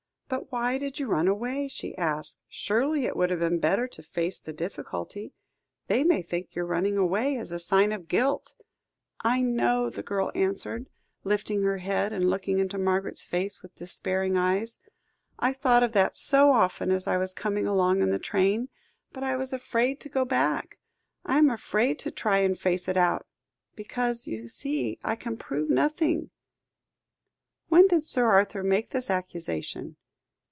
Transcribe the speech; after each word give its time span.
"But 0.31 0.49
why 0.49 0.77
did 0.77 0.97
you 0.97 1.07
run 1.07 1.27
away?" 1.27 1.67
she 1.67 1.93
asked. 1.97 2.39
"Surely 2.47 3.05
it 3.05 3.17
would 3.17 3.29
have 3.31 3.41
been 3.41 3.59
better 3.59 3.85
to 3.89 4.01
face 4.01 4.39
the 4.39 4.53
difficulty? 4.53 5.33
They 5.87 6.05
may 6.05 6.21
think 6.21 6.55
your 6.55 6.65
running 6.65 6.95
away 6.95 7.33
is 7.35 7.51
a 7.51 7.59
sign 7.59 7.91
of 7.91 8.07
guilt." 8.07 8.53
"I 9.19 9.41
know," 9.41 9.89
the 9.89 10.01
girl 10.01 10.31
answered, 10.33 10.87
lifting 11.25 11.63
her 11.63 11.79
head, 11.79 12.13
and 12.13 12.29
looking 12.29 12.59
into 12.59 12.77
Margaret's 12.77 13.25
face 13.25 13.61
with 13.61 13.75
despairing 13.75 14.37
eyes. 14.37 14.79
"I 15.37 15.51
thought 15.51 15.83
of 15.83 15.91
that 15.91 16.15
so 16.15 16.53
often 16.53 16.91
as 16.91 17.07
I 17.07 17.17
was 17.17 17.33
coming 17.33 17.67
along 17.67 18.01
in 18.01 18.11
the 18.11 18.17
train, 18.17 18.69
but 19.11 19.23
I 19.25 19.35
was 19.35 19.51
afraid 19.51 19.99
to 19.99 20.07
go 20.07 20.23
back. 20.23 20.79
I 21.25 21.37
am 21.39 21.49
afraid 21.49 21.99
to 21.99 22.09
try 22.09 22.47
to 22.47 22.55
face 22.55 22.87
it 22.87 22.95
out, 22.95 23.27
because 23.75 24.27
you 24.27 24.47
see 24.47 24.97
I 25.03 25.17
can 25.17 25.35
prove 25.35 25.69
nothing." 25.69 26.29
"When 27.67 27.85
did 27.87 28.05
Sir 28.05 28.27
Arthur 28.29 28.63
make 28.63 28.91
this 28.91 29.09
accusation?" 29.09 29.97